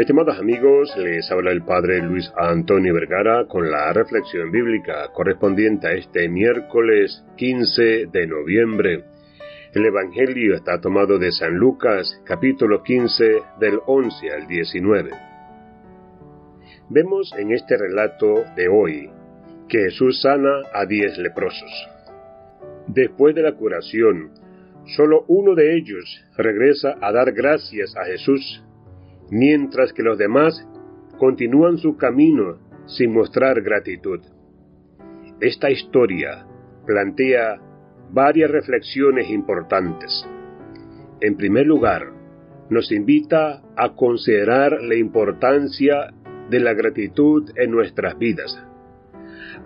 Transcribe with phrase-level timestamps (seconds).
[0.00, 5.92] Estimados amigos, les habla el Padre Luis Antonio Vergara con la reflexión bíblica correspondiente a
[5.92, 9.04] este miércoles 15 de noviembre.
[9.74, 15.10] El Evangelio está tomado de San Lucas, capítulo 15, del 11 al 19.
[16.88, 19.10] Vemos en este relato de hoy
[19.68, 21.88] que Jesús sana a diez leprosos.
[22.86, 24.30] Después de la curación,
[24.96, 28.64] solo uno de ellos regresa a dar gracias a Jesús,
[29.30, 30.66] mientras que los demás
[31.18, 34.20] continúan su camino sin mostrar gratitud.
[35.40, 36.46] Esta historia
[36.86, 37.60] plantea
[38.10, 40.26] varias reflexiones importantes.
[41.20, 42.12] En primer lugar,
[42.68, 46.12] nos invita a considerar la importancia
[46.50, 48.64] de la gratitud en nuestras vidas.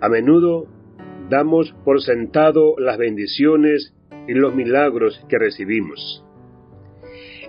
[0.01, 0.67] A menudo
[1.29, 3.93] damos por sentado las bendiciones
[4.27, 6.23] y los milagros que recibimos.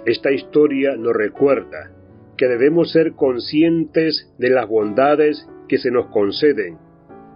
[0.04, 1.95] Esta historia nos recuerda
[2.36, 6.78] que debemos ser conscientes de las bondades que se nos conceden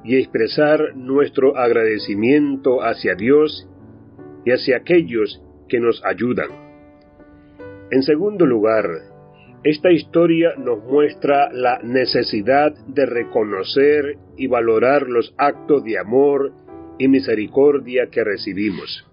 [0.04, 3.68] y expresar nuestro agradecimiento hacia Dios
[4.44, 6.48] y hacia aquellos que nos ayudan.
[7.90, 8.86] En segundo lugar,
[9.62, 16.52] esta historia nos muestra la necesidad de reconocer y valorar los actos de amor
[16.98, 19.06] y misericordia que recibimos.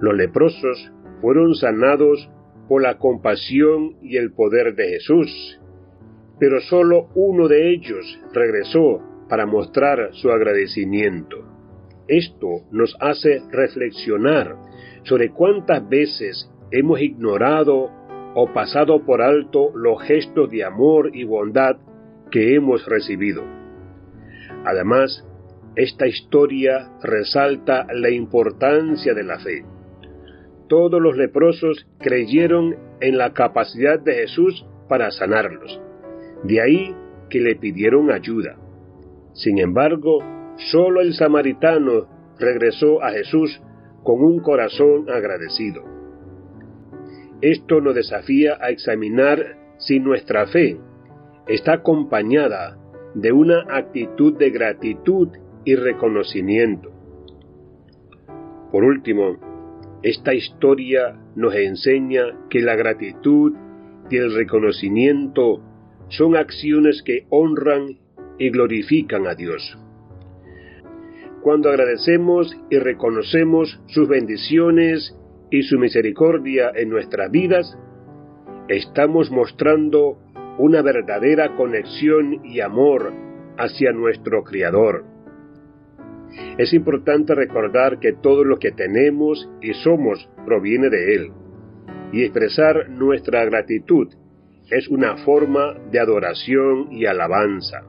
[0.00, 2.28] Los leprosos fueron sanados
[2.68, 5.60] por la compasión y el poder de Jesús,
[6.38, 11.36] pero solo uno de ellos regresó para mostrar su agradecimiento.
[12.08, 14.56] Esto nos hace reflexionar
[15.04, 17.90] sobre cuántas veces hemos ignorado
[18.34, 21.76] o pasado por alto los gestos de amor y bondad
[22.30, 23.42] que hemos recibido.
[24.64, 25.24] Además,
[25.76, 29.64] esta historia resalta la importancia de la fe.
[30.74, 35.80] Todos los leprosos creyeron en la capacidad de Jesús para sanarlos.
[36.42, 36.92] De ahí
[37.30, 38.56] que le pidieron ayuda.
[39.34, 40.18] Sin embargo,
[40.72, 42.08] solo el samaritano
[42.40, 43.62] regresó a Jesús
[44.02, 45.84] con un corazón agradecido.
[47.40, 50.76] Esto nos desafía a examinar si nuestra fe
[51.46, 52.78] está acompañada
[53.14, 55.28] de una actitud de gratitud
[55.64, 56.90] y reconocimiento.
[58.72, 59.53] Por último,
[60.04, 63.54] esta historia nos enseña que la gratitud
[64.10, 65.62] y el reconocimiento
[66.08, 67.98] son acciones que honran
[68.38, 69.78] y glorifican a Dios.
[71.40, 75.16] Cuando agradecemos y reconocemos sus bendiciones
[75.50, 77.74] y su misericordia en nuestras vidas,
[78.68, 80.18] estamos mostrando
[80.58, 83.10] una verdadera conexión y amor
[83.56, 85.13] hacia nuestro Creador.
[86.56, 91.32] Es importante recordar que todo lo que tenemos y somos proviene de Él,
[92.12, 94.08] y expresar nuestra gratitud
[94.70, 97.82] es una forma de adoración y alabanza.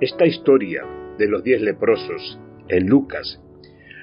[0.00, 0.84] Esta historia
[1.18, 3.40] de los diez leprosos en Lucas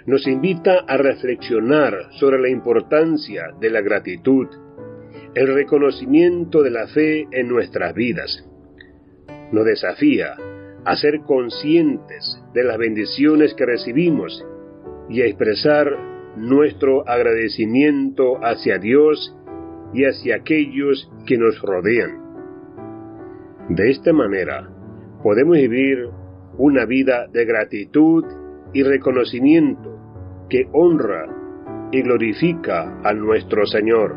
[0.05, 4.47] nos invita a reflexionar sobre la importancia de la gratitud,
[5.35, 8.43] el reconocimiento de la fe en nuestras vidas.
[9.51, 10.35] Nos desafía
[10.89, 14.43] a ser conscientes de las bendiciones que recibimos
[15.07, 15.85] y a expresar
[16.35, 19.35] nuestro agradecimiento hacia Dios
[19.93, 22.17] y hacia aquellos que nos rodean.
[23.69, 24.67] De esta manera,
[25.21, 26.09] podemos vivir
[26.57, 28.25] una vida de gratitud
[28.73, 29.95] y reconocimiento
[30.49, 31.27] que honra
[31.91, 34.15] y glorifica a nuestro Señor.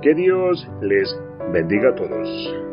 [0.00, 1.14] Que Dios les
[1.52, 2.71] bendiga a todos.